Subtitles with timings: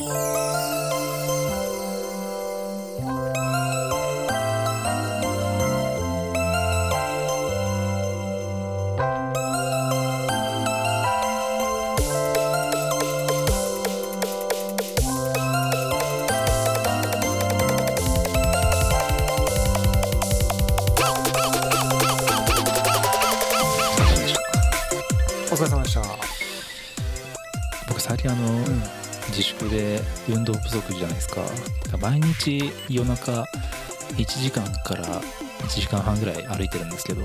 [0.00, 0.37] お
[30.80, 31.42] 動じゃないですか。
[32.00, 33.44] 毎日夜中
[34.16, 35.20] 1時間から
[35.60, 37.22] 1時間半ぐらい歩いてるんですけど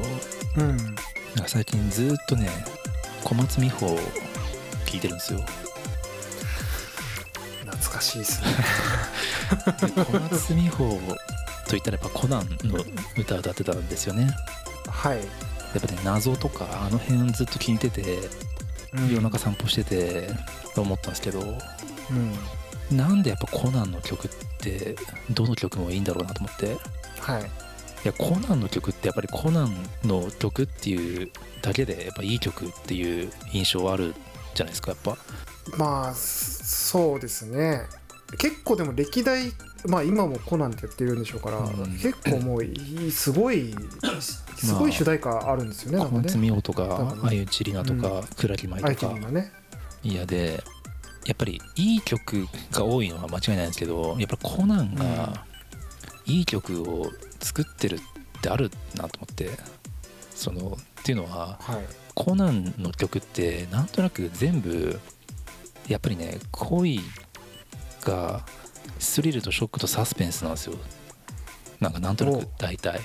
[0.58, 0.78] うん。
[0.78, 2.50] なんか最近ずーっとね
[3.24, 3.98] 小松美穂を
[4.86, 5.40] 聴いてるんですよ。
[7.66, 8.48] 懐かしいですね。
[9.96, 11.00] で 小松美穂
[11.68, 12.84] といったらやっぱコナンの
[13.18, 14.30] 歌を歌ってたんですよね。
[14.88, 18.30] はい、やっぱね謎とかあの辺ずっと聞いてて
[18.94, 19.10] うん。
[19.10, 20.30] 夜中散歩してて
[20.76, 22.38] 思ったんですけどうん
[22.96, 24.96] なんでやっぱコナンの曲って
[25.32, 26.78] どの曲もいいんだろうなと思って。
[27.20, 27.44] はい。
[27.44, 27.46] い
[28.08, 31.30] やコナンの曲ってやっぱりコナンの曲っていう
[31.62, 34.14] だけでやっぱいい曲っていう印象はある
[34.54, 35.18] じゃないですかやっぱ。
[35.78, 37.84] まあそうですね。
[38.38, 39.54] 結構でも歴代
[39.86, 41.92] まあ今もコナンってやってるんでしょうから、うん。
[41.94, 43.74] 結構もうすごい
[44.58, 49.14] すごい主題歌あるんですよね、小なんかとかあゆちりなとか倉木舞とか。
[49.32, 49.52] ね。
[50.04, 50.62] いやで
[51.26, 55.46] やっぱりいい曲が多いのは間違いないんですけどやっぱりコナンが
[56.26, 59.50] いい曲を作ってるってあるなと思って
[60.36, 61.86] そのっていうのははい。
[62.16, 65.00] コナンの曲ってなんとなく全部
[65.88, 67.00] やっぱりね恋
[68.04, 68.46] が
[69.00, 70.76] スリルとショックとサスペンスなんですよ。
[71.80, 73.02] なんかなんとなく大体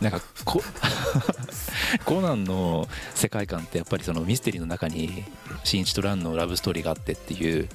[0.00, 0.62] なんかこ
[2.04, 5.24] コナンの世界観ってやっぱりそのミステリーの中に
[5.62, 7.68] 新一とランのラブストーリーがあってっていう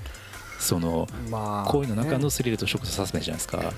[0.59, 1.07] その
[1.67, 3.73] 恋の中のねスリルとショックとサスペンスじゃないですか。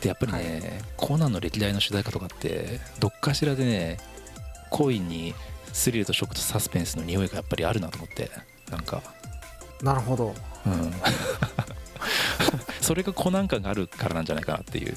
[0.00, 3.98] でやっぱりね、コナンの歴代の主題歌とかってどっかしらでね
[4.70, 5.34] 恋に
[5.72, 8.30] スリルとショックとサスペンスの匂いがやっぱりあるなと思って
[8.70, 9.02] なんか。
[9.82, 10.34] なるほど。
[10.66, 10.92] うん
[12.88, 14.96] それがコナン感があるからなんじゃないかなっていう。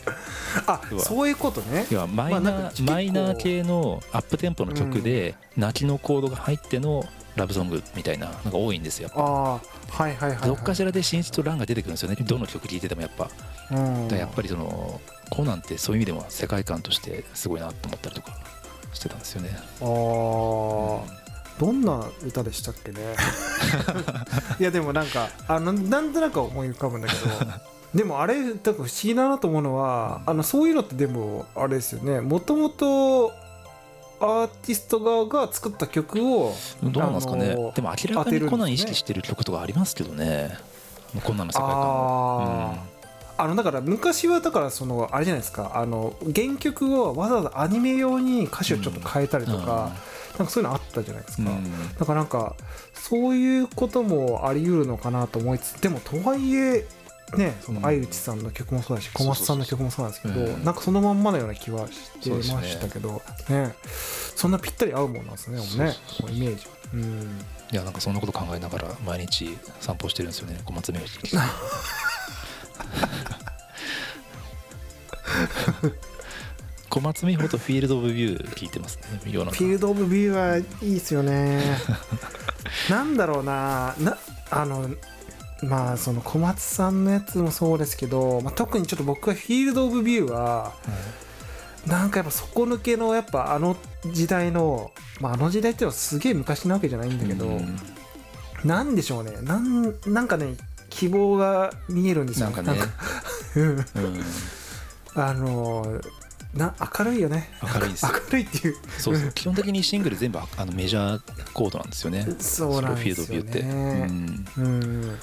[0.66, 1.86] あそういうことね。
[1.92, 7.04] 要はマイナー、マイナー系のアップテンポの曲で泣きのコードが入っての
[7.36, 9.10] ラブソングみたいなのが多いんですよ。
[9.14, 9.60] あ
[9.92, 12.16] あはいはいはい、はい、どっかしらで新一とランが出てくるんですよね。
[12.16, 13.26] どの曲聴いててもやっぱ。
[13.26, 13.32] だ
[13.72, 18.38] うんやっぱりそのコナンってそういう意味でも世界観としてすごいなと思ったりとか
[18.94, 19.50] してたんですよね。
[19.82, 21.22] あー。
[21.60, 23.02] どんな歌でしたっけね。
[24.62, 27.22] いやでもなんかあのなんとなく思い浮かぶんだけど
[27.94, 32.22] でもあれだから不思議だなと思うのはあのそういうのってでもあれですよね。
[32.22, 33.34] もともと
[34.22, 36.54] アーティスト側が作った曲を
[36.84, 40.58] どうなんですかね、でも明らかにコナン意識してる曲とかありますけどね。
[41.24, 42.78] コナンの世界観も
[43.38, 45.72] あのだから昔はだからそのあれじゃないですか。
[45.74, 49.92] あの原曲をわざわざアニメ用に歌詞をちょっと変えたりとか、
[50.38, 51.50] なんかそういうのあったじゃないですか、
[52.00, 52.56] だからなんか
[52.94, 56.86] そういうこともあり得るのかなと思いつつでもとはいえ
[57.38, 63.76] ねその相内さんの曲もそうだし小松さんの曲もそうなんですけどなんかそのまんまのような気はしてましたけどね。
[64.36, 65.94] そんなぴったり合うもんなんですねもうね
[66.36, 66.68] イメージ。
[66.94, 67.40] うん。
[67.72, 71.08] いやなんかそんなこと考えながら毎日散歩してるんですよね小松明治
[76.90, 81.78] 小松美穂とフィールド・オブ・ビュー聞いてますねフィールド・オブ・ビューはいいですよね。
[82.90, 83.96] なんだろうな。
[84.00, 84.18] な
[84.50, 84.90] あの
[85.64, 90.74] まあその小松さんのやつもそうですけど、まあ、特にちょっと僕はフィールド・オブ・ビューは
[91.86, 93.76] なんかやっぱ底抜けのやっぱあの
[94.12, 97.78] 時代の、まあ、あの時代っていうのはすげえ昔なわけじゃないんだけど、うん。
[98.66, 99.32] なんでしょうね。
[99.42, 100.56] なんなんかね
[100.90, 102.80] 希望が見えるんですよなんかね。
[103.56, 103.86] うんうん。
[105.16, 106.02] あの
[106.54, 107.50] な明るいよね。
[107.64, 108.06] 明るいです。
[108.06, 108.76] よ明るいっていう。
[108.98, 109.32] そうそう。
[109.32, 112.28] 基本的にシングル全部ああのメジャーコードなんですよね。
[112.40, 113.42] そうなんですよね。
[113.42, 114.46] フィールドビューって、うん。
[114.58, 115.20] うん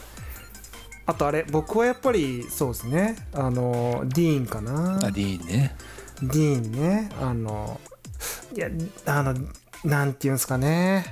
[1.08, 3.16] あとあれ僕はやっぱりそうですね。
[3.32, 4.96] あのディーンかな。
[4.96, 5.74] あディーンね。
[6.20, 7.08] ディーンね。
[7.18, 7.80] あの
[8.54, 8.68] いや
[9.06, 9.34] あの
[9.84, 11.06] なんていうんですかね。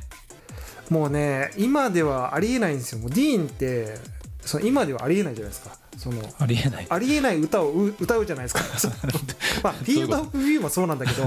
[0.91, 2.99] もうね今ではありえないんですよ。
[2.99, 3.95] もうディーンって
[4.43, 5.75] その今ではありえないじゃないですか。
[5.97, 6.87] そのありえない。
[6.91, 8.61] ありえない歌をう歌うじゃないですか。
[9.65, 11.27] まあフィールド・オブ・ビューもそうなんだけど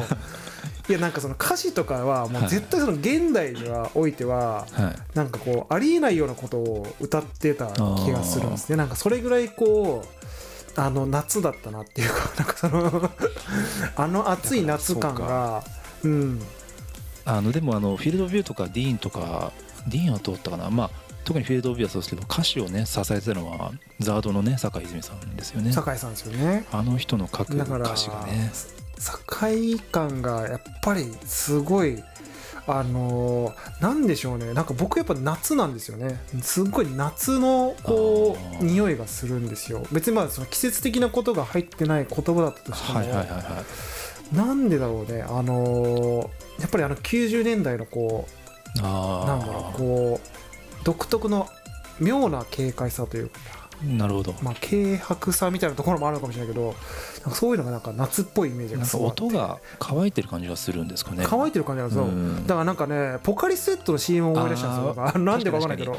[0.90, 5.16] いやなんかその歌詞とかはもう絶対その現代にはおいてははい。
[5.16, 8.76] なんかこうありえないようなことを歌ってた気がするんですね。
[8.76, 13.12] なんかそれぐらいこうあの夏だったなっていうか なんかその
[13.96, 15.64] あの暑い夏感が
[16.04, 16.42] うん。
[17.26, 19.52] あのでもあのフィールドビューとかディーンとか
[19.88, 20.72] ディーンは通ったかな？
[20.72, 20.90] まあ
[21.24, 25.72] 特にフィールド・オブ・ビューはそうですけど歌詞をね支えてたのはザードのね酒井泉さんですよね。
[25.72, 26.66] 酒井さんですよね。
[26.72, 28.52] あの人の書く歌詞がね
[29.00, 32.04] 境感がやっぱりすごい
[32.68, 34.54] あのーなんでしょうね。
[34.54, 36.20] なんか僕やっぱ夏なんですよね。
[36.42, 39.84] すっごい夏のこう匂いがするんですよ。
[39.92, 43.64] 別にまあその季節的なことが入ってない言葉だったとしても、はいはいはいは
[44.34, 44.36] い。
[44.36, 45.24] なんでだろうね。
[45.24, 46.30] あのー
[46.62, 48.28] やっぱりあの90年代のこ
[48.78, 51.48] うなんだろうこう独特の
[52.00, 53.40] 妙な軽快さというか
[53.84, 54.36] なるほど。
[54.42, 56.74] まあ軽薄さみたいなところもあるのかもしれないけどなん
[57.24, 61.24] かそういうのがなんか夏っぽいイメージがすごい音が乾いてる感じがするんですかね。
[61.26, 62.44] 乾いてる感じなんですよ、うん。
[62.48, 65.96] だからなんかねポカリスエットの CM を思い出したんですよなんでかわかんないけど。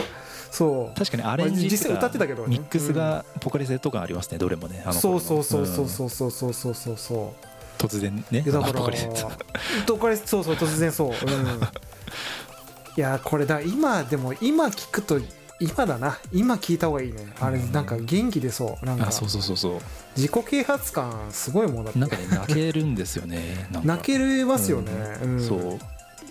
[0.50, 0.98] そう。
[0.98, 2.48] 確かにアレンジ実際歌ってたけどね。
[2.48, 7.82] ミックスがポカリスエット感ありますねどれもねあのそうそうそうそううんそうそうそうそうそうそう。
[7.82, 9.94] 突然ねだからポカリスエット。
[9.96, 11.08] ポカリスそうそう突然そう。
[11.08, 11.14] うん。
[12.96, 15.20] いやこれだ今でも今聞くと
[15.60, 16.18] 今だな。
[16.32, 17.32] 今聞いた方がいいね。
[17.38, 17.72] あれうん。
[17.72, 18.86] なんか元気出そう。
[18.86, 19.08] なんか。
[19.08, 19.80] あそうそうそうそう。
[20.16, 23.68] 自己啓発感すごいもんだってなんかね泣けるんですよね。
[23.84, 24.92] 泣けれますよね、
[25.22, 25.46] うん。
[25.46, 25.78] そう。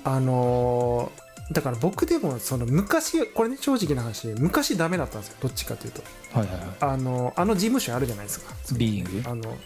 [0.04, 5.38] あのーだから僕でもその昔これね正直な話昔ダメだったんですよ。
[5.42, 6.04] どっちかというと。
[6.31, 6.70] はいはいはい。
[6.81, 8.54] あのあの事務所あるじゃないですか。
[8.74, 9.30] ビーイング？
[9.30, 9.58] あの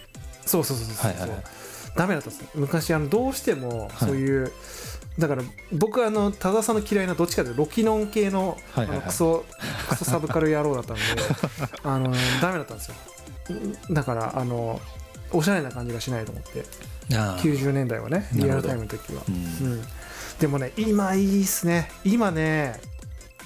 [0.45, 1.44] そうそうそうそうそう、はいはいはい。
[1.98, 2.48] ダメだったんですよ。
[2.56, 4.51] 昔あのどうしてもそういう、
[5.18, 9.45] だから僕はあの多田さんの嫌いなどっちかというとロキノン系の,、あのクソ
[9.89, 11.01] クソサブカル野郎だったんで
[11.83, 12.12] あの
[12.42, 12.95] ダメだったんですよ。
[13.92, 14.81] だからあの
[15.31, 16.65] おしゃれな感じがしないと思って。
[17.15, 19.24] あー90年代はねリアルタイムの時は。
[19.27, 19.36] う、ん。
[19.36, 19.38] う
[19.75, 19.83] ん、
[20.39, 21.89] でもね今いいっすね。
[22.04, 22.80] 今ね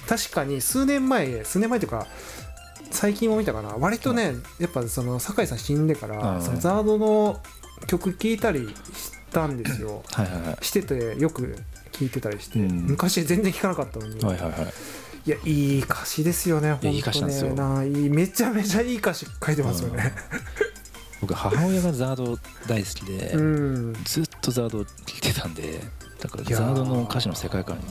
[0.08, 2.06] 確かに数年前数年前というか
[2.90, 3.76] 最近も見たかな。
[3.78, 6.42] 割とね、やっぱその酒井さん死んでから、うん。
[6.42, 7.38] そのザードの
[7.86, 10.02] 曲聴いたりしたんですよ。
[10.12, 10.64] はいはいはい。
[10.64, 11.56] しててよく
[11.92, 12.86] 聴いてたりして、うん。
[12.86, 14.72] 昔全然聴かなかったのに、はいはいはい。
[15.26, 17.54] いやいい歌詞ですよね本当ねいい歌詞なんですよ。
[17.54, 20.12] めちゃめちゃいい歌詞書いてますよね。
[21.20, 23.92] 僕母親がザード大好きで、うん。
[24.04, 25.80] ずっとザード聴いてたんで
[26.20, 27.84] だからザードの歌詞の世界観に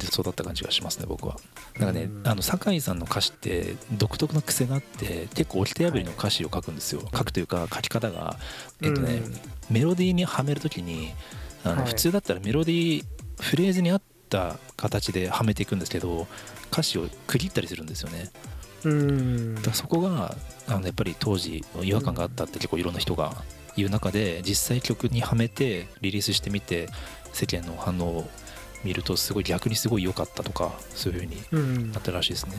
[0.00, 1.36] で育った感じがしますね僕は。
[1.78, 2.22] なんかね、うん。
[2.26, 8.36] あの酒井さんの歌詞って独特の癖があって結構掟破りの歌詞を書くんですよ、書くというか書き方が。
[8.82, 9.22] えっとね、
[9.70, 11.12] メロディーにはめるときに
[11.64, 11.86] あの、はい。
[11.86, 13.04] 普通だったらメロディー
[13.40, 16.26] フレーズに合った形ではめていくんですけど
[16.70, 18.30] 歌詞を区切ったりするんですよね。
[18.84, 19.54] うん。
[19.62, 20.36] だそこが
[20.66, 23.42] あのやっぱり当時違和感があったって結構いろんな人が
[23.76, 26.88] 言う中で実際曲にはめてリリースしてみて
[27.32, 28.30] 世間の反応を
[28.84, 31.92] 見るとすごい逆にすごい良かったとかそういう風にうん。
[31.92, 32.52] なったらしいですね。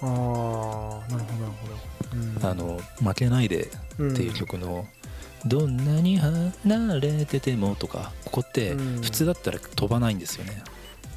[0.00, 2.46] ああなるほどなるほど、うん。
[2.46, 3.68] あの負けないで
[3.98, 4.86] うんっていう曲の
[5.44, 6.52] 「どんなに離
[7.00, 9.02] れてても」とかここってうん。
[9.02, 10.62] 普通だったら飛ばないんですよね。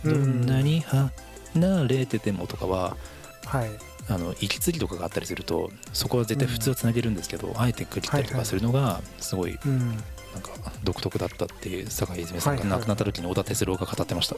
[0.04, 0.44] うん。
[0.46, 2.98] どんなに離れててもとかは
[3.46, 3.70] はい。
[4.08, 9.98] あの息継ぎとかがあったりするとそこは絶対普通はつなげるんですけど、あえて区切ったりとかするのがすごいうん
[10.36, 10.52] なんか
[10.84, 14.36] 独特だったっていう酒井泉さんが亡くなった時に小田哲郎が語ってました、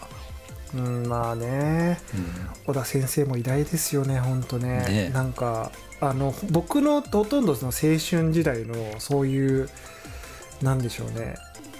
[0.76, 2.00] うん、まあね。
[2.68, 4.86] 小田先生も偉大ですよね本当ね。
[4.88, 5.10] ね。
[5.10, 9.70] なんかあの僕のほとんどその青春時代のそういう
[10.62, 11.36] なんでしょうね。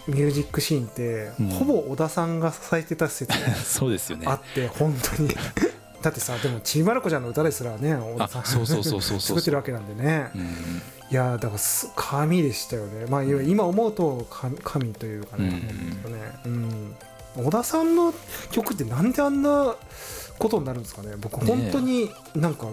[0.08, 1.50] ミュージックシーンって、うん。
[1.50, 4.26] ほぼ小田さんが支えてた説うんそうですよね。
[4.28, 5.30] あって本当に
[6.02, 9.38] だってさでもちびまる子ちゃんの歌ですらね小田さんあそうそうそうそうそう。
[9.38, 10.32] 作ってるわけなんでね。
[10.36, 10.42] うん。
[11.10, 13.06] いやーだからす神でしたよね。
[13.08, 15.62] まあ今思うと神神というかね,、
[16.46, 16.96] うん。
[17.36, 18.14] うん、小田さんの
[18.52, 19.76] 曲ってなんであんな
[20.38, 21.16] ことになるんですかね。
[21.18, 22.68] 僕本当になんか、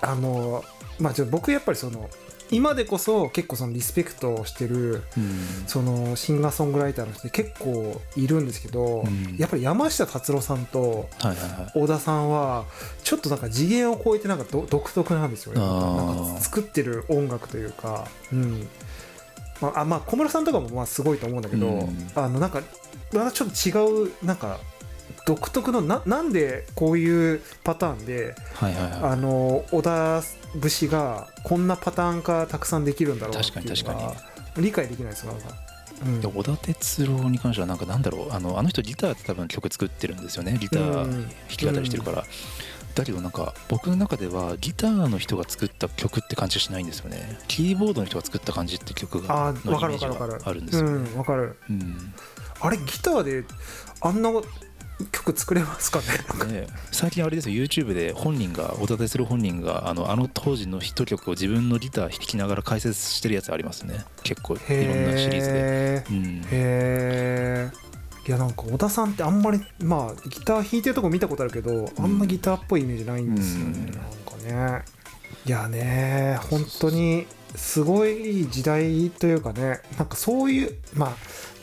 [0.00, 0.64] あの
[0.98, 2.08] まあ僕やっぱりその
[2.50, 5.38] 今でこそ結構そのリスペクトをしてるうん。
[5.66, 9.36] そのシンガーソングライターの人結構いるんですけど、うん。
[9.36, 11.08] やっぱり山下達郎さんと
[11.74, 12.64] 小田さんは
[13.04, 15.60] ちょっとなんか次元を超えてなんかど独特なんですよね。
[15.60, 18.68] なんか作ってる音楽というか、うん。
[19.60, 22.10] まあ、あまあ小室さんとかもまあすごいと思うんだけど、うん。
[22.14, 22.62] あのなんか
[23.12, 24.60] またちょっと違うなんか
[25.28, 30.22] 独特のななんでこういうパターンではいはいはあの小田
[30.58, 33.92] 節がこんなパターン化たくさんできるんだろうなっていうの確か
[34.56, 35.34] に理解できないですよ
[36.06, 36.16] うん。
[36.18, 38.32] いで小田哲郎に関してはなんかなんだろう。
[38.32, 40.56] あのあの人ギターって多分曲作ってるんですよね。
[40.58, 41.22] ギターうん。
[41.28, 42.24] 弾き語りしてるから、
[42.94, 47.38] だけどなんか僕の中ではギターの人が作った曲って感じがしないんですよね。
[47.48, 50.38] キーボードの人が作った感じって曲があのイメージるわかるわかる。
[50.38, 51.56] があるんですうよね、んわかる。
[51.68, 52.14] うん。
[52.60, 53.44] あれギターで
[54.00, 54.30] あんな
[55.12, 56.00] 曲作れますか
[56.48, 56.52] ね？
[56.62, 57.62] ね最近あれですよ。
[57.62, 64.04] YouTube で本人が小田哲郎本人があのあの当時のヒット曲を自分のギター弾きながら解説してるやつありますね。
[64.22, 66.44] 結構いろんなシリーズで、へうん。
[66.50, 67.88] えへえ
[68.26, 73.86] いやなんか小田さんってあんまりまあギター弾いてるとこ見たことあるけど、あんまギターっぽいイメージないんですよね、うん。
[73.86, 74.84] なんかね。
[75.46, 79.80] いやね本当にすごい時代というかね。
[79.96, 81.16] なんかそういうまあ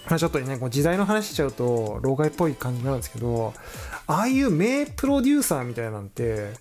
[0.07, 3.53] まあちょっとねこう時代の話しちゃうと老害っぽい感じなんですけど
[4.07, 6.53] ああいう名プロデューサーみたいなんて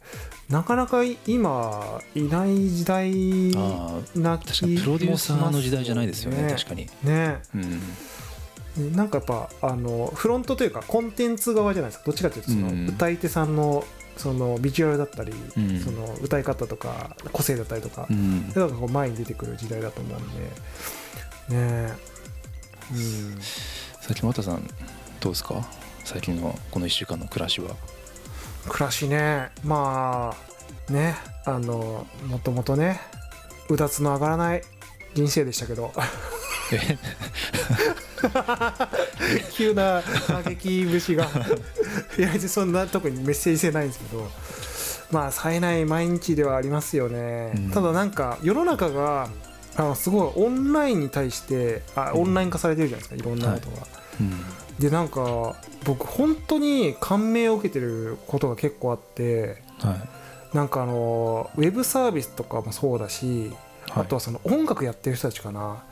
[0.48, 6.88] なかなか今いない時代ああな確かにプロデューサーの時代じゃないですよね確かに。
[7.02, 7.38] ね。
[7.54, 8.92] うん。
[8.96, 12.06] なんかやっぱあのフロントというかコンテンツ側じゃないですか。
[12.06, 12.88] どっちかというとそのうん。
[12.88, 13.84] 歌い手さんの
[14.16, 15.80] そのビジュアルだったり、うん。
[15.80, 18.50] その歌い方とか個性だったりとか、うん。
[18.52, 21.56] そういうのがこう前に出てくる時代だと思うんで。
[21.56, 22.13] ね
[24.00, 24.68] 最近渡さん
[25.20, 25.66] どうですか？
[26.04, 27.74] 最近のこの1週間の暮らしは。
[28.68, 30.34] 暮らしねま
[30.88, 33.00] あねあのもともとね
[33.68, 34.62] うだつの上がらない
[35.14, 35.92] 人生でしたけど。
[36.72, 36.98] え？
[39.52, 41.28] 急な過激節が。
[42.18, 44.30] いやそんな特にメッセージ性ないんですけど。
[45.10, 47.70] まあ冴えない毎日ではありますよね、うん。
[47.70, 49.28] ただなんか世の中が
[49.76, 50.32] あのすごい。
[50.36, 53.86] オンラインに対してあオンライン化されてるじゃないですかいろんなことが、
[54.20, 54.32] うん。
[54.78, 59.94] でなんか僕本当に感銘を受けてることが結構あっては
[60.52, 60.56] い。
[60.56, 63.50] なんかあのウェブサービスとかもそうだし、
[63.90, 64.02] はい。
[64.02, 65.82] あとはその音楽やってる人たちかな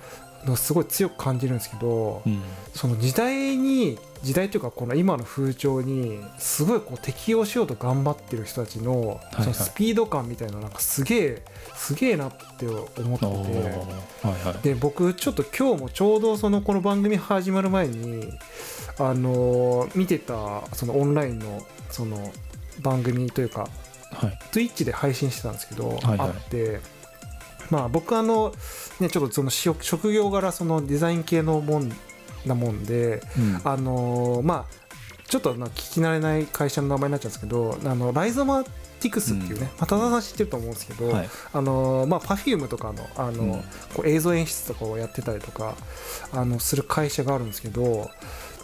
[0.44, 2.42] のすごい強く感じるんですけど、うん。
[2.74, 11.42] その時代に時代というかこの今の風潮にすごいこう適応しようと頑張ってる人たちのいそのスピード感みたいななんかすげえ
[11.74, 13.02] すげえなって思ってて。
[13.02, 14.62] はいはい。
[14.62, 18.32] で僕ちょっと今日もちょうどそのこの番組始まる前に
[18.98, 22.32] あのー見てたそのオンラインのその
[22.80, 23.68] 番組というか
[24.12, 24.38] はい。
[24.52, 26.18] Twitch で配信してたんですけど、はいはい。
[26.20, 26.80] あって
[27.72, 28.52] まあ僕あの
[29.00, 31.90] ねちょっとその職職業柄そのデザイン系のもん
[32.44, 33.60] なもんでうん。
[33.64, 34.82] あのーまあ
[35.26, 38.64] ちょっとな聞き慣れない会社の名前になっちゃうんですけどあのライゾマ
[39.02, 41.28] ティクスっていうね、まあ、多田さん知ってると思うんですけど、はい。
[41.52, 43.62] あのーまあ Perfume とかのあの、うん。
[43.94, 45.74] こう映像演出とかをやってたりとか
[46.32, 48.10] あのする会社があるんですけど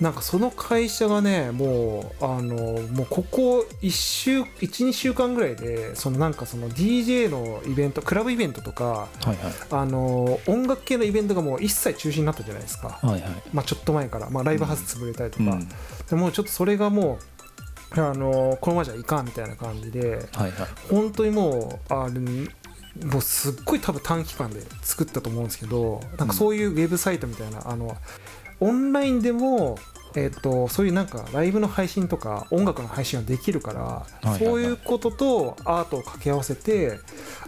[0.01, 9.37] なんかその会社がねもうあのもうここ1週12週間ぐらいでそのなんかその DJ のイベントクラブイベントとかはいはい。
[9.71, 13.23] あの音楽系のイベントがもう一切中止になったじゃないですか、はいはい。
[13.53, 15.69] まあ、ちょっと前から、まあ、ライブハウス潰れたりとか、うん。
[16.09, 17.38] でもうちょっとそれがもう
[17.93, 20.69] あのこのままじゃいかんみたいな感じではいはい。
[20.91, 22.21] 本当にもうあれ
[23.07, 27.97] もうすっごい多分短期間で作ったと思うんですけどなんかそういうウェブサイトみたいな、あの
[28.61, 29.79] オンラインでも、
[30.17, 36.99] えっとそういうなんかライブの配信とか音楽の配信ができるから、いはいそういうこととアートを掛け合わせて、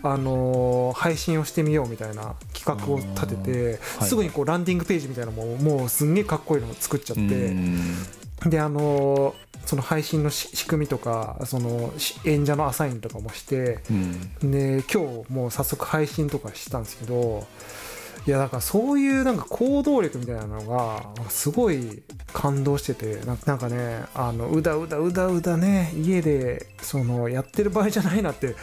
[0.03, 4.09] あの配信をしてみようみたいな企画を立てて、はい。
[4.09, 7.23] すぐにこうランディングページみたいなのももうすんげえかっこいいのを作っちゃって。
[7.23, 8.07] うん。
[8.47, 9.35] であの
[9.71, 14.51] その配信のし仕組みとかそのし演者のアサインとかもしてうん。
[14.51, 17.47] で今日もう早速配信とかしたんですけど
[18.27, 28.57] いやだからそういうなんか行動力みたいなのがすごい感動しててなんかねあのうだうだうだうだね家でそのやってる場合じゃないなって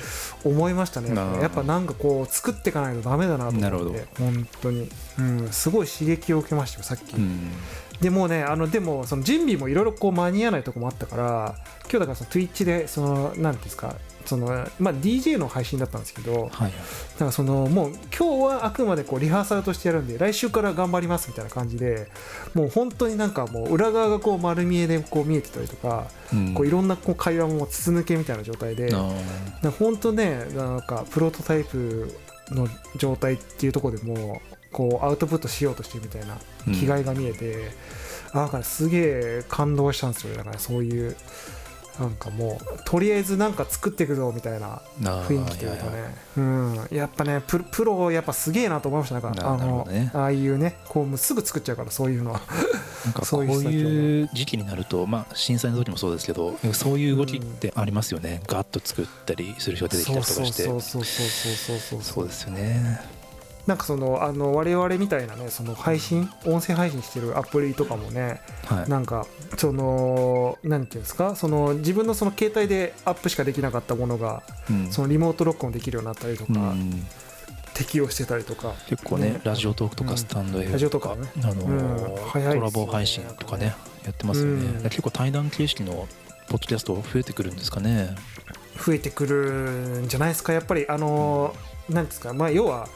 [0.43, 1.15] 思いましたね。
[1.41, 3.91] やっぱなんかこう作っていかないとダメだなとなるほど。
[3.91, 7.15] 思って本当に、うん、すごい刺激を受けましたよさっき。
[7.15, 7.51] うん
[8.01, 16.71] でもうねあのでもその準備もいろいろこう間に合わないとこもあったから今日だからその Twitch でその何ていうんですかそのまあ DJ の配信だったんですけどはいはい。
[16.71, 22.07] だからそのもう今日はあくまでこうリハーサルとしてやるんで来週から頑張りますみたいな感じで
[22.53, 26.53] もう本当になんかもう裏側がこう丸見えでこう見えてたりとかうん。
[26.53, 28.93] こういろんなこう会話も筒抜けみたいな状態で
[29.79, 32.13] 本当ねなんかプロトタイプ
[32.51, 37.71] の状態っていうところでもこうアウトプットしようとしてるみたいなー気概が見えて、
[38.31, 41.15] あだからすげえ感動したんですよだからそういう
[41.99, 46.15] なんかもうとりあえずなんか作っていくぞみたいな雰囲気というかね。
[46.37, 46.87] うん。
[46.91, 49.15] やっぱねプロプロやっぱすげえなと思いました。
[49.15, 52.41] なんかなあのああいうねこうもうすぐ作っちゃうからそういうのは。
[53.05, 60.63] なんか こうそういう時期になると、まあ、震災の時もそうですけどそういう動きってありますよね、ガッと作ったりする人が出てきたりとかして。
[60.63, 62.01] そうそうそうそうそうそう。
[62.01, 63.16] そうですよね
[63.67, 68.89] なんかそのあの我々みたいなねその配信音声配信してるアプリとかもねはい。
[68.89, 74.91] なんかそのなんていうんですかその自分のその携帯でアップしかできなかったものがうん。
[74.91, 77.05] そのリモート録音できるようになったりとか、うん。
[77.73, 78.73] 適用してたりとか。
[78.87, 79.41] 結構ねね。
[79.43, 80.09] ラジオトークとうん。
[80.09, 81.27] かスタンドラジ F オとかね。
[81.35, 81.77] とかあのうん。
[81.77, 84.65] ー早いですよねコラボ配信とかねやってますよね。
[84.65, 84.83] うん。
[84.83, 86.07] 結構対談形式の
[86.47, 88.15] ポッドキャスト増えてくるんですかね。
[88.83, 90.53] 増えてくるんじゃないですか。
[90.53, 91.53] やっぱりあの
[91.89, 92.33] なんですか。
[92.33, 92.87] まあ要は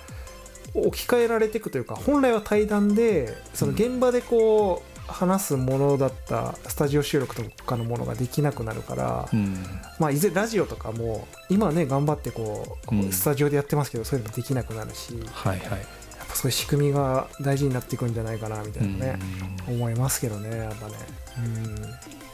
[0.73, 9.57] 置き換えられていくというか本来は対談でその現場でこう話すものだったスタジオ収録とかのものができなくなるから、うん。
[9.99, 13.11] まあいずれラジオとかも今はね頑張ってこう、うん。
[13.11, 15.59] スタジオでやってますけどそういうのできなくなるしやっはい。
[15.59, 15.85] はい
[16.29, 19.19] ぱそういう仕組みが大事になっていくんじゃないかなみたいなね、
[19.67, 19.73] うん。
[19.75, 20.93] 思いますけどねやっぱね。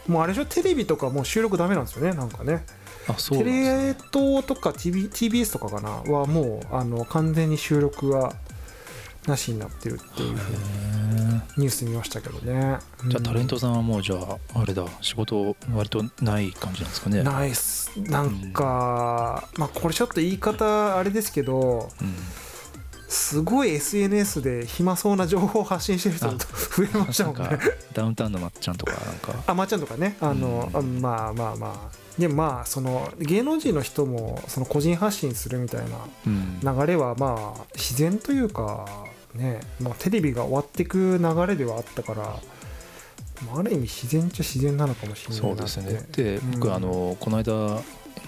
[0.07, 0.13] うん。
[0.13, 0.45] もうあれでしょ？
[0.45, 2.63] テレビとかもう収録ダメなんですよねなんかね
[3.13, 5.89] テレ東とか TV TBS とかかな？
[6.11, 8.33] はもうあの完全に収録が
[9.27, 12.79] なしになってるっていうふうにへニュース見ましたけどね。
[12.99, 14.85] ーじゃあタレントトさんはもうじゃああれだ。
[15.01, 17.23] 仕事割とない感じなんですかね。
[17.23, 22.15] ナイスなんか、まあこれちょっと言い方あれですけどうん
[23.07, 27.59] すごい SNS で暇そうな情報を発信してる人あ増えましたもんね。
[27.93, 29.33] ダウンタウンのまっちゃんとかなんか。
[29.47, 30.17] あまっちゃんとかね。
[30.19, 30.77] あの、うん。
[30.77, 32.19] あまあまあまあ。
[32.19, 35.81] でもまあその芸能人の人もその個人発信するみたい
[36.25, 36.59] うん。
[36.61, 38.85] な流れはまあ自然というか
[39.35, 42.23] ね、まあ、テレビが終わっていく流れではあったから、
[43.45, 46.05] まあ、ある意味自然っちゃ自然なのかもしれないそうですね。
[46.11, 46.51] でうん。
[46.59, 47.81] 僕あのこの間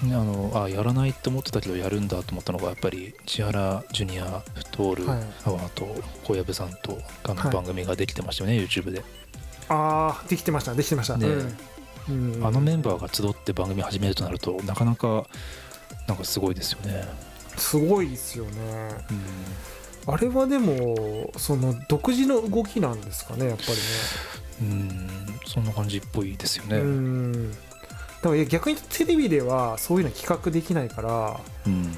[0.03, 5.19] あのあやらないと思ってたけどやるんだと思ったのがやっぱり千原ジュニアフトールはい。
[5.45, 5.85] アワーと
[6.23, 7.53] 小籔さんとあのはい。
[7.53, 9.03] 番組ができてましたよね、YouTube で。
[9.67, 11.27] ああできてましたできてました、ね。
[11.27, 11.55] うん。
[12.09, 15.27] うんあのメンバーが集って番組始めるとなるとなかなか
[16.07, 17.05] なんかすごいですよね、
[17.55, 18.51] すごいですよね。
[20.07, 23.75] あれはでもその独自の動きなんですかねやっぱりね。
[24.61, 25.07] うん
[25.45, 27.57] そんな感じっぽいですよね、うん
[28.21, 31.91] だから逆にテレビではそういうの企画できないからうん。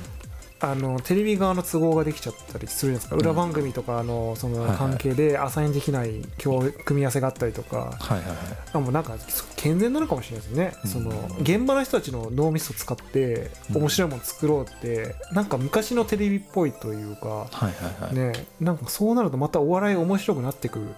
[0.64, 3.22] あのテレビ側の都合ができちゃったりするじゃないですか、うん。
[3.22, 8.38] 裏番組とかのその関係でアサインできない今日組み合わせがあったりとか、はいはいはい。
[8.74, 9.16] あもうなんか
[9.56, 10.92] 健全なのかもしれないですね、うん。
[10.92, 11.10] その
[11.42, 13.78] 現場の人たちの脳みそ使ってうん。
[13.78, 20.90] 面白いもの作ろうって、なんか昔のテレビっぽいというか、はいはいはい、ねなんかそうなるとまたお笑い面白くなってくる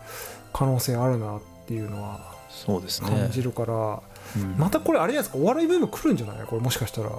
[0.52, 4.02] 可能性あるなっていうのは感じるから、
[4.38, 4.56] うん。
[4.58, 5.44] またこれあれじゃないですか？
[5.44, 6.46] お笑いブーム来るんじゃない？
[6.46, 7.10] これもしかしたら。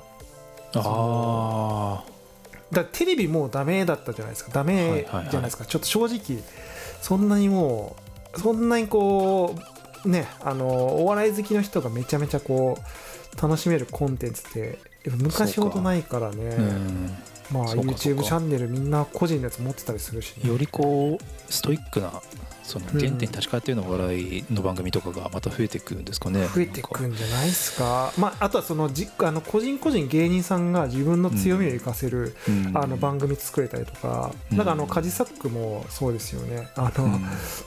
[0.76, 2.04] あ
[2.72, 4.50] だからテレビもうダメだったじゃないですか。
[4.52, 6.42] ダメじゃないですか、ちょっと正直
[7.00, 7.94] そんなにも
[8.36, 9.54] うそんなにこ
[10.04, 12.76] うねあのお笑い好きの人がめちゃめちゃこ
[13.36, 16.56] う楽しめるコンテンツって昔ほどないからね、
[17.52, 22.10] まあ YouTube かチャンネルみんな個人のやつ持ってたりするしね、よりこうストイックな
[22.64, 22.98] そのうん。
[22.98, 26.46] 原点に立ち返ったようなお笑いの番組とかがまた増えてくるんですかね。
[26.52, 32.76] 増えてくんじゃないですか、まあ、あとはそのじあの個人個人芸人さんが自分の強みを生かせる、うん。
[32.76, 34.56] あの番組作れたりとか、うん。
[34.56, 36.68] なんかあのカジサックもそうですよね。
[36.76, 37.20] あの、うん。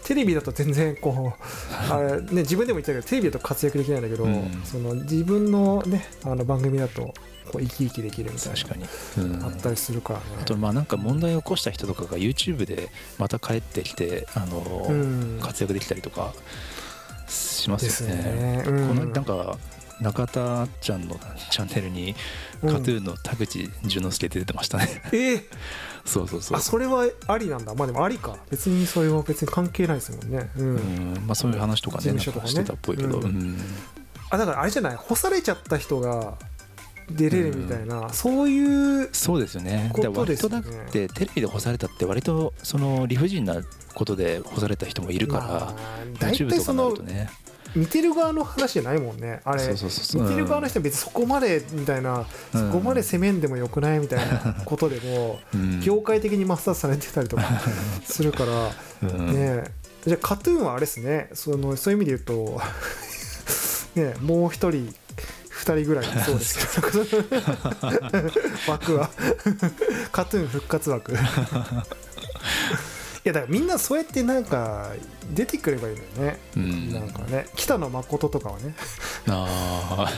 [0.03, 1.43] テレビだと全然こう
[1.93, 4.62] あれ、ね、自分でも言ったけどテレビだと活躍できないんだけど、うん。
[4.63, 7.13] その自分の,、ね、あの番組だと
[7.51, 10.25] こう生き生きできるみたい確かに、なあったりするからね。
[10.41, 14.87] あとまあなんか問題を起こした人とかが YouTube でまた帰ってきてあの、うん
[15.41, 16.34] 活躍できたりとか
[17.28, 18.23] しまですすよね。
[18.23, 18.63] ね。
[18.65, 18.88] うん。
[18.88, 19.58] このなんか
[20.00, 21.19] 中田ちゃんの
[21.50, 22.15] チャンネルに
[22.62, 22.73] うん。
[22.73, 25.02] カトゥーンの田口淳之介出てましたね。
[25.12, 25.17] え？
[25.36, 25.43] ー
[26.06, 26.58] そうそうそう。
[26.58, 26.62] あ。
[26.62, 27.73] それはありなんだ。
[27.73, 28.38] まあでもありか。
[28.50, 30.65] 別にそれは別に関係ないですもんね、うん。
[30.76, 31.23] うん。
[31.26, 32.41] まあそういう話とかねとかね。
[32.43, 33.23] かしてたっぽいけど、うん。
[33.26, 33.58] うん。
[34.30, 34.95] あだからあれじゃない？
[34.95, 36.38] 干されちゃった人が
[37.10, 39.89] 出れるみたいな、そういうそうですよね。
[39.95, 40.17] ですよね。
[40.19, 43.62] 割となくてテレビで干されたって割とその理不尽な
[43.97, 45.39] ことで干された人もいるか
[46.19, 47.29] ら、YouTube 体そとかになるのとね。
[47.75, 49.67] 見てる側の話じゃないもんねあれ。
[49.67, 52.71] 見てる側の人は別にそこまでみたいな、うん。
[52.71, 55.79] そこまで攻めんでもよくないみたいなことでも、うん。
[55.81, 57.43] 業界的に抹殺されてたりとか
[58.05, 59.33] するから、うん。
[59.33, 59.63] ね
[60.05, 61.29] じゃあカトゥーンはあれですね。
[61.33, 62.62] そのそういう意味で言うと
[63.99, 64.93] ねもう一人
[65.49, 66.99] 二人ぐらいいそうですけど。
[68.71, 69.10] 枠は。
[70.12, 71.13] カトゥーン復活枠。
[71.13, 71.15] い
[73.23, 74.91] やだからみんなそうやってなんか
[75.34, 76.93] 出てくればいいのよね、うん。
[76.93, 77.47] なんかね。
[77.56, 78.73] 北野誠とかはね。
[79.27, 80.12] あ あ。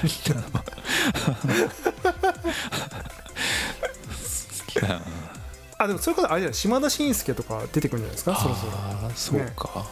[5.77, 6.53] あでもそれこそあれじゃない？
[6.53, 8.35] 島田紳介とか出てくるんじゃないですか？
[8.35, 8.71] そろそろ。
[8.73, 9.85] ああそうか、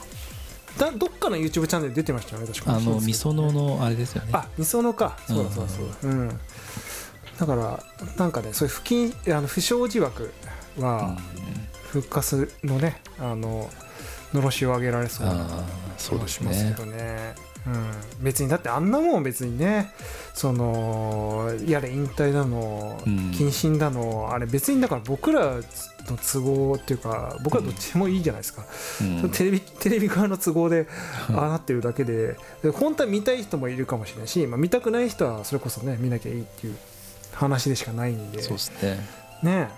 [0.78, 2.76] だどっかの YouTube チャンネル出てましたよね確か。
[2.76, 4.30] あのみそのののあれですよね。
[4.34, 5.18] あみそのか。
[5.28, 5.96] そうだそうだそうだ。
[6.10, 6.40] うん。
[7.40, 7.84] だから
[8.18, 10.34] なんかねそういう不謹あの不祥事枠
[10.78, 11.18] は
[12.02, 13.70] 復活のねあの
[14.34, 15.48] のろしを上げられそうな
[15.98, 17.36] 気もしますねけどね。
[17.68, 19.92] うん、別にだってあんなもん別にね
[20.34, 23.32] そのやれ引退だのうん。
[23.32, 28.64] 謹慎だの、あれ別にだから僕らの都合っていうか僕はどっちでもいいじゃないですか、
[29.02, 29.32] うん。
[29.32, 30.88] テレビテレビ側の都合で
[31.34, 36.78] ああなってるだけでで本当は見たい人もいるかもしれないし、まあ、見たくない人はそれこそね見なきゃいいっていう
[37.34, 38.42] 話でしかないんで。
[38.42, 39.00] そうですね。
[39.44, 39.70] ね。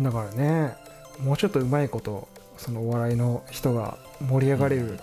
[0.00, 0.76] だからね
[1.20, 4.98] もうちょっとうまいことそのお笑いの人が盛り上がれる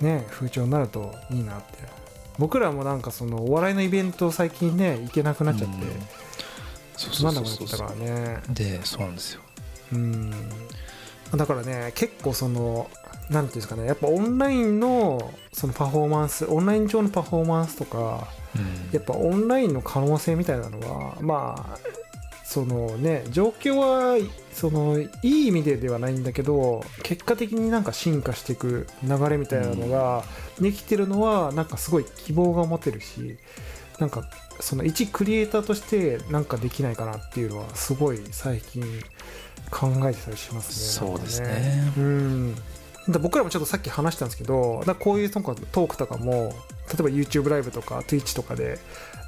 [0.00, 2.00] ね風潮になるといいなって。
[2.38, 5.82] 僕らもなんかそのお笑いのイベント最近ね行けなくなっちゃって、うん。
[6.96, 9.42] そうっちゃったそうそうからねでそうなんですよ。
[9.92, 10.30] うん。
[11.36, 12.90] だからね結構その
[13.28, 18.90] なんていうんですかねやっぱオンラインのそのパフォーマンスオンライン上のパフォーマンスとかうん。
[18.92, 21.78] やっぱオンラインの可能性みたいなのはまあ
[22.50, 24.16] そのね状況は
[24.52, 30.24] そのいい意味でではないんだけど結果的になんか進化していく流れみたいなのが
[30.60, 33.36] できてるのはなんかすごい希望が持てるし
[34.00, 38.82] なんかその一クリエイターとしてなんかできないかなっていうのはすごい最近
[39.70, 41.06] 考えてたりしますね。
[41.06, 41.92] そうですなんかね。
[41.98, 42.54] うん。
[43.08, 46.52] だ僕らもちょっとさっき話したんですけどだこういうトークトークとかも
[46.90, 48.78] 例えば YouTube ライブとか Twitch とかで、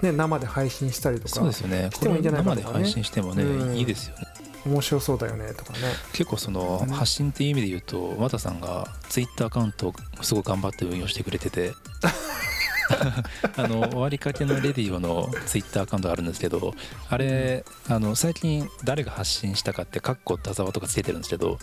[0.03, 1.91] ね、生で配信したりとかそうですよね。
[1.93, 2.85] してもいいんじゃないかこれとかね。
[2.85, 3.77] 生で配信してもね、うん。
[3.77, 4.27] いいですよね。
[4.65, 5.79] 面白そうだよねとかね。
[6.13, 6.93] 結構そのうん。
[6.93, 11.73] 発信っていう意味で言うと和田さんがツイッターアカウントをすごい頑張って運用してくれてて。
[13.57, 16.75] あの終わりかけのレディオのツイッターアカウントがあるんですけど
[17.09, 21.59] あれあの最近誰が発信したかってカッコ田沢とかつけてるんですけど、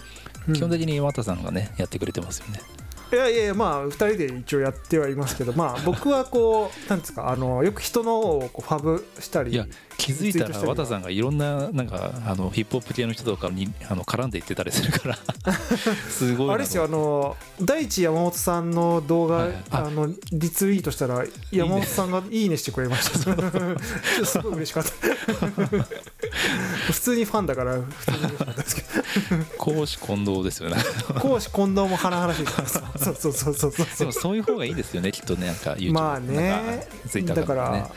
[0.47, 0.53] うん。
[0.55, 2.61] 基本的に和田さんがねやってくれてますよね
[3.11, 9.65] いやいやまあ2人で一応やってはいますけどまあ 僕はこうなんですかあのよく人のをこうファブしたりいや
[9.97, 15.17] 気づいたら和田さんがいろんななんかあのヒップホップ系の人とかに あの絡んでいってたりするから
[16.09, 19.47] すごいなあれですよあの大地山本さんの動画、はい。
[19.47, 19.77] はいあ。
[19.87, 23.19] あのリツイートしたら山本さんが「いいね」してくれました。
[24.25, 24.91] すごい嬉しかった。
[26.91, 28.81] 普通にファンだから普通に嬉しかったですけ
[29.57, 30.77] 公私混同ですよね。
[31.13, 33.87] ど講師近藤も華々しいからさそうそうそうそうそう。
[33.99, 37.89] でもそういう方がいいですよねきっとねなんか YouTube まあなんねかツイッターだかとかねら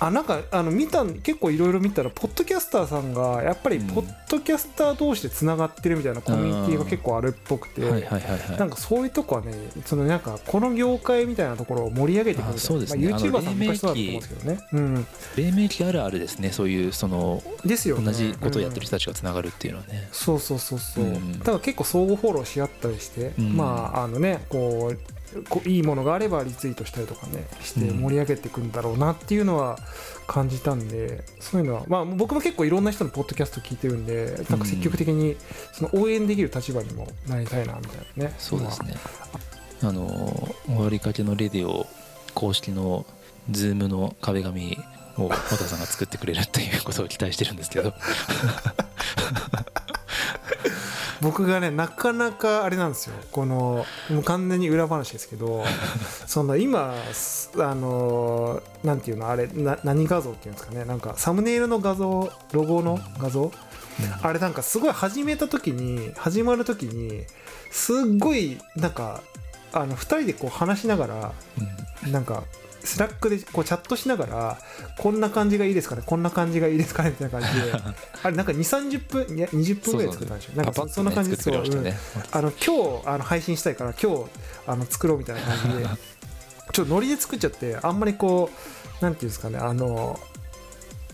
[0.00, 3.86] あなんかあの見た結構いろいろ見たらポッドキャスターさんがやっぱりうん。
[3.86, 8.58] ポッドキャスター同士でつながってるみたいなコミュニティが結構あるっぽくて、はいはいはいはい。
[8.58, 9.52] なんかそういうとこはね
[9.84, 13.08] そのなんかこの業界みたいなところを盛り上げていくみたいなあそうですね。
[13.08, 18.04] まあ、YouTuber さん昔そうだと思うんですけどね、うん、黎明期あるあるですねそういうそのですよね。
[18.06, 21.38] 同じことをやってるうん人たちがつながるっていうのはね、そうそうそうそう、うん。
[21.38, 23.56] だから結構相互フォローし合ったりして、うん。
[23.56, 24.98] まああのねこう
[25.66, 28.00] いいものがあればリツイートしたりとかねしてうん。
[28.00, 29.78] 盛り上げていくんだろうなっていうのは
[30.26, 35.36] 感じたんでそういうのはまあ僕も結構いろんな人のポッドキャスト聞いてるんでなんか積極的に
[35.72, 38.94] その応援できる立場にもなりたいなみたいなねそうですね。
[39.82, 41.86] あの終わりかけのレディオ
[42.34, 43.04] 公式の
[43.50, 44.78] Zoom の壁紙
[45.18, 47.92] を和田さんが作ってくれるっていうことを期待してるんですけど
[51.24, 53.16] 僕がねなかなかあれなんですよ。
[53.32, 55.64] このもう完全に裏話ですけど
[56.26, 60.84] その今すあのなんていうのあれな何画像っていうんですかね。
[60.84, 63.50] なんかサムネイルの画像ロゴの画像？
[64.22, 67.24] あれなんかすごい始めた時に始まる時に
[67.70, 69.22] すっごいなんか
[69.72, 72.12] あの2人でこう話しながらうん。
[72.12, 72.44] なんか
[72.84, 74.58] Slack でこうチャットしながら
[74.98, 77.72] こんな感じがいいですかねこんな感じがいいですかねみたいな感じで。
[78.22, 81.98] あれなんか2 3 0分いや20分ぐらい作ったんでしょなんかそんな感じ作ってくれましたね、
[82.32, 84.24] あの今日あの配信したいから今日
[84.66, 85.88] あの作ろうみたいな感じで。
[86.72, 88.50] ちょっとノリで作っちゃってあんまりこ
[89.00, 90.18] うなんていうんですかねあの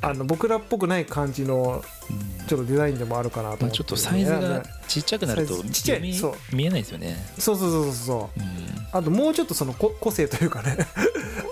[0.00, 1.99] あの僕らっぽくない感じのうん
[2.46, 6.00] ちょっとデザインでもあるかなと思って、まあちょっとサイズがちっちゃくなるとちっちゃい。
[6.00, 6.56] 見そう。
[6.56, 8.40] 見えないですよね、そうそうそうそうそう。
[8.40, 10.76] うん、あともうちょっとそのこ個性というかね。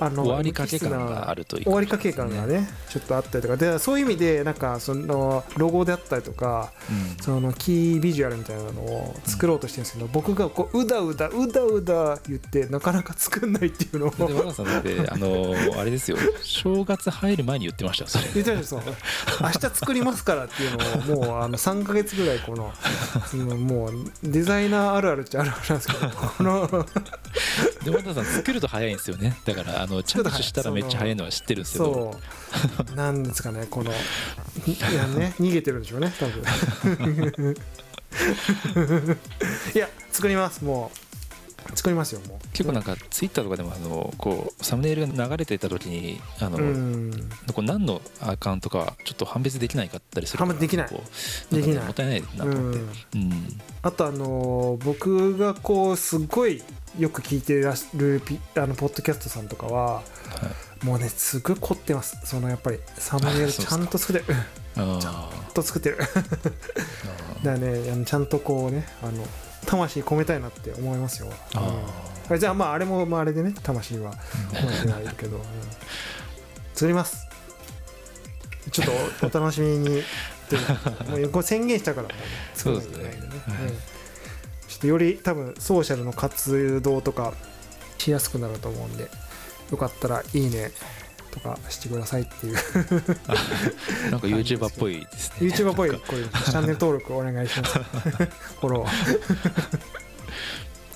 [0.01, 3.57] あの終わりかけ感があるといい終わりかけ感がねちょっとあったりとか。
[3.57, 7.25] でそういう意味でなんかそのロゴであったりとかうん。
[7.25, 14.11] そのキービジュアルみたいなのを作ろうとしてるんですけど、僕がこううだうだうだうだ言ってなかなか作んないっていうのを。
[14.11, 16.17] でさんだって あのあれですよ。
[16.43, 18.25] 正月入る前に言ってましたよそれ。
[18.35, 18.95] 言ってましたよそう。
[19.43, 20.77] 明日作りますからっていう
[21.09, 22.73] のをもうあの3か月ぐらいこの
[23.57, 26.87] もうデザイナーあるあるっちゃあるあるなんですけどこの
[27.85, 29.37] で和田さん作ると早いんですよね。
[29.45, 31.93] だからあの着手したらめっちゃ早いのは知ってるんですけど。
[31.93, 32.19] そ
[32.93, 32.97] う。
[32.97, 36.43] なんですかねこのいやね逃げてるんでしょうね多分。
[39.75, 41.08] いや作りますもう
[41.75, 42.49] 作りますよもう。
[42.53, 47.31] 結構なんかツイッターとかでもあのこうサムネイルが流れていた時にあの、うん。
[47.53, 50.89] こう何のアカウントかちょっと判別できないかったりする判別できない。
[51.51, 52.81] できないもったいないなと思って、
[53.83, 56.63] あとあのー僕がこうすごい
[56.99, 60.03] よく聞いてらっしゃるピあのポッドキャストさんとかはは
[60.83, 60.87] い。
[60.87, 62.19] もうねすごい凝ってます。
[62.25, 64.37] そのやっぱりサムネイルちゃんと作ってる
[64.77, 65.99] ちゃんーと作ってる。
[65.99, 66.13] だか
[67.43, 69.25] あらねちゃんとこうねあの
[69.69, 71.29] 魂込めたいなって思いますよ。
[72.31, 72.39] うん。
[72.39, 75.43] じゃあまああれもまああれでね魂はー込めてはいるけど、 うん。
[76.75, 77.27] 作ります。
[78.73, 78.93] ちょっと
[79.27, 79.89] おお楽しみに
[81.09, 82.15] もうこれ宣言したからね
[82.55, 83.05] そうですね。
[83.05, 83.13] はい。
[83.13, 83.19] うん。
[84.69, 87.35] ちょっとより多分ソーシャルの活動とか
[87.99, 89.11] しやすくなると思うんで
[89.71, 90.71] よかったらいいね
[91.39, 92.57] とかしてくださいっていう。
[94.11, 95.49] なんか YouTuber っぽいですね。
[95.49, 97.79] YouTuber っぽいこれチャンネル登録お願いします。
[98.61, 98.89] フォロー。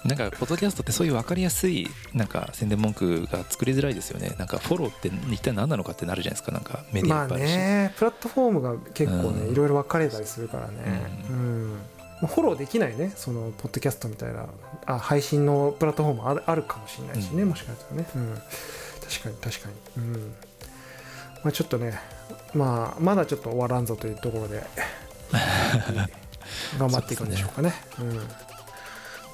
[0.04, 4.34] なんかポッドキャストってそういう分かりやすいなんか宣伝文句が作りづらいですよね。
[4.36, 6.50] なんかフォローって一体何なのかってなるじゃないですか。
[6.50, 9.52] なんかメディまあアいっぱいあるし、ねプラットフォームが結構ねうん。
[9.52, 10.74] いろいろ分かれたりするからね。
[11.30, 11.78] うん、
[12.20, 14.46] まあフォローできないねそのポッドキャストみたいな。
[14.86, 17.50] あ配信のプラットフォームあるあるかもしれないしね、うん。
[17.50, 18.42] もしかしたらね、うん、
[19.20, 20.04] 確かに確かに。
[20.04, 20.34] うん。
[21.44, 21.98] まあちょっとね
[22.54, 24.62] まあまだちょっと終わらんぞというところで
[26.78, 27.74] 頑張っていくんでしょうかね。
[27.98, 28.12] うん。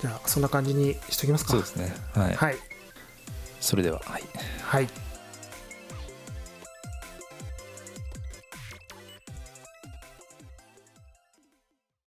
[0.00, 1.52] じゃあそんな感じにしときますか。
[1.52, 1.94] そうですね。
[2.14, 2.56] はい、はい。
[3.60, 4.22] それでははい。
[4.62, 4.88] はい